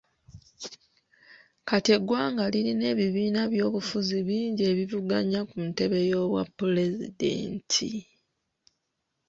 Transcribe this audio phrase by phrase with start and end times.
[1.67, 7.91] Kati, eggwanga lirina ebibiina by'obufuzi bingi ebivuganya ku ntebe y'obwa pulezidenti.